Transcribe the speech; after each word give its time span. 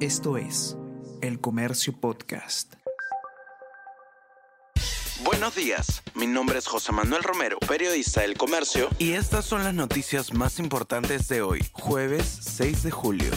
Esto 0.00 0.36
es 0.36 0.76
El 1.22 1.40
Comercio 1.40 1.98
Podcast. 1.98 2.74
Buenos 5.24 5.54
días, 5.54 6.02
mi 6.14 6.26
nombre 6.26 6.58
es 6.58 6.66
José 6.66 6.92
Manuel 6.92 7.22
Romero, 7.22 7.58
periodista 7.60 8.20
del 8.20 8.36
Comercio, 8.36 8.90
y 8.98 9.12
estas 9.12 9.46
son 9.46 9.64
las 9.64 9.72
noticias 9.72 10.34
más 10.34 10.58
importantes 10.58 11.28
de 11.28 11.40
hoy, 11.40 11.64
jueves 11.72 12.26
6 12.42 12.82
de 12.82 12.90
julio. 12.90 13.30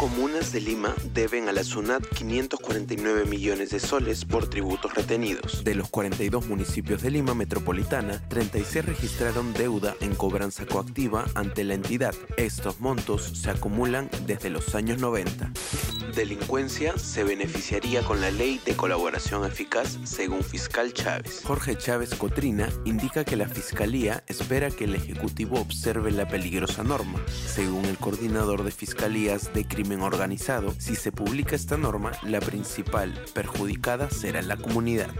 Comunas 0.00 0.50
de 0.50 0.62
Lima 0.62 0.94
deben 1.12 1.50
a 1.50 1.52
la 1.52 1.62
SUNAT 1.62 2.02
549 2.16 3.26
millones 3.26 3.68
de 3.68 3.78
soles 3.78 4.24
por 4.24 4.48
tributos 4.48 4.94
retenidos. 4.94 5.62
De 5.62 5.74
los 5.74 5.90
42 5.90 6.46
municipios 6.46 7.02
de 7.02 7.10
Lima 7.10 7.34
metropolitana, 7.34 8.26
36 8.28 8.86
registraron 8.86 9.52
deuda 9.52 9.94
en 10.00 10.14
cobranza 10.14 10.64
coactiva 10.64 11.26
ante 11.34 11.64
la 11.64 11.74
entidad. 11.74 12.14
Estos 12.38 12.80
montos 12.80 13.24
se 13.24 13.50
acumulan 13.50 14.08
desde 14.26 14.48
los 14.48 14.74
años 14.74 15.00
90. 15.00 15.52
Delincuencia 16.14 16.98
se 16.98 17.22
beneficiaría 17.22 18.02
con 18.02 18.20
la 18.20 18.30
ley 18.32 18.60
de 18.64 18.74
colaboración 18.74 19.46
eficaz 19.46 19.98
según 20.04 20.42
fiscal 20.42 20.92
Chávez. 20.92 21.42
Jorge 21.44 21.78
Chávez 21.78 22.14
Cotrina 22.14 22.68
indica 22.84 23.24
que 23.24 23.36
la 23.36 23.46
Fiscalía 23.46 24.24
espera 24.26 24.70
que 24.70 24.84
el 24.84 24.96
Ejecutivo 24.96 25.60
observe 25.60 26.10
la 26.10 26.26
peligrosa 26.26 26.82
norma. 26.82 27.20
Según 27.46 27.84
el 27.84 27.96
coordinador 27.96 28.64
de 28.64 28.72
Fiscalías 28.72 29.54
de 29.54 29.66
Crimen 29.66 30.02
organizado, 30.02 30.74
si 30.78 30.96
se 30.96 31.12
publica 31.12 31.54
esta 31.54 31.76
norma, 31.76 32.10
la 32.24 32.40
principal 32.40 33.12
perjudicada 33.32 34.10
será 34.10 34.42
la 34.42 34.56
comunidad. 34.56 35.10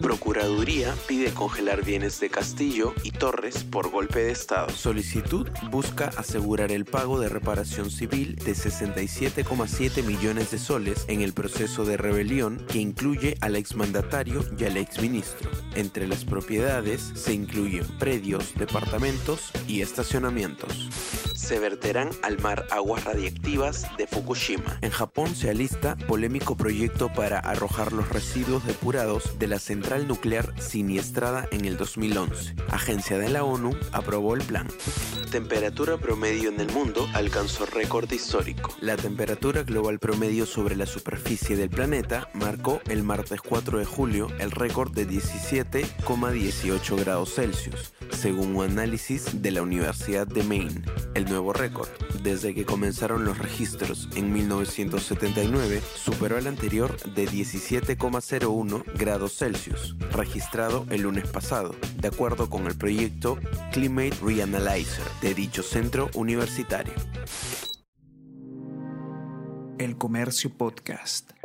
Procuraduría 0.00 0.94
pide 1.08 1.34
congelar 1.34 1.84
bienes 1.84 2.20
de 2.20 2.30
Castillo 2.30 2.94
y 3.02 3.10
Torres 3.10 3.64
por 3.64 3.90
golpe 3.90 4.20
de 4.20 4.30
Estado. 4.30 4.70
Solicitud 4.70 5.48
busca 5.70 6.12
asegurar 6.16 6.70
el 6.70 6.84
pago 6.84 7.18
de 7.18 7.28
reparación 7.28 7.90
civil 7.90 8.36
de 8.36 8.52
67,7 8.52 10.04
millones 10.04 10.27
de 10.28 10.58
soles 10.58 11.06
en 11.08 11.22
el 11.22 11.32
proceso 11.32 11.86
de 11.86 11.96
rebelión 11.96 12.62
que 12.68 12.78
incluye 12.78 13.38
al 13.40 13.56
exmandatario 13.56 14.44
y 14.58 14.64
al 14.64 14.76
exministro. 14.76 15.50
Entre 15.74 16.06
las 16.06 16.26
propiedades 16.26 17.00
se 17.14 17.32
incluyen 17.32 17.86
predios, 17.98 18.52
departamentos 18.54 19.50
y 19.66 19.80
estacionamientos 19.80 21.27
se 21.38 21.60
verterán 21.60 22.10
al 22.22 22.38
mar 22.40 22.66
aguas 22.70 23.04
radiactivas 23.04 23.86
de 23.96 24.06
Fukushima. 24.06 24.78
En 24.82 24.90
Japón 24.90 25.36
se 25.36 25.48
alista 25.48 25.96
polémico 25.96 26.56
proyecto 26.56 27.12
para 27.12 27.38
arrojar 27.38 27.92
los 27.92 28.08
residuos 28.08 28.66
depurados 28.66 29.38
de 29.38 29.46
la 29.46 29.58
central 29.60 30.08
nuclear 30.08 30.52
siniestrada 30.60 31.48
en 31.52 31.64
el 31.64 31.76
2011. 31.76 32.56
Agencia 32.70 33.18
de 33.18 33.28
la 33.28 33.44
ONU 33.44 33.70
aprobó 33.92 34.34
el 34.34 34.42
plan. 34.42 34.66
Temperatura 35.30 35.98
promedio 35.98 36.48
en 36.48 36.58
el 36.58 36.72
mundo 36.72 37.06
alcanzó 37.12 37.66
récord 37.66 38.10
histórico. 38.10 38.74
La 38.80 38.96
temperatura 38.96 39.62
global 39.62 39.98
promedio 39.98 40.46
sobre 40.46 40.74
la 40.74 40.86
superficie 40.86 41.54
del 41.54 41.70
planeta 41.70 42.30
marcó 42.34 42.80
el 42.88 43.04
martes 43.04 43.40
4 43.42 43.78
de 43.78 43.84
julio 43.84 44.28
el 44.38 44.50
récord 44.50 44.90
de 44.92 45.06
17,18 45.06 46.96
grados 46.98 47.34
Celsius, 47.34 47.92
según 48.10 48.56
un 48.56 48.64
análisis 48.64 49.42
de 49.42 49.50
la 49.50 49.62
Universidad 49.62 50.26
de 50.26 50.42
Maine. 50.42 50.82
El 51.14 51.27
nuevo 51.28 51.52
récord, 51.52 51.88
desde 52.22 52.54
que 52.54 52.64
comenzaron 52.64 53.24
los 53.24 53.38
registros 53.38 54.08
en 54.16 54.32
1979, 54.32 55.80
superó 55.96 56.38
el 56.38 56.46
anterior 56.46 56.96
de 57.14 57.28
17,01 57.28 58.84
grados 58.94 59.36
Celsius, 59.36 59.96
registrado 60.12 60.86
el 60.90 61.02
lunes 61.02 61.28
pasado, 61.28 61.74
de 61.96 62.08
acuerdo 62.08 62.50
con 62.50 62.66
el 62.66 62.76
proyecto 62.76 63.38
Climate 63.72 64.16
Reanalyzer 64.22 65.04
de 65.22 65.34
dicho 65.34 65.62
centro 65.62 66.10
universitario. 66.14 66.94
El 69.78 69.96
Comercio 69.96 70.50
Podcast. 70.50 71.37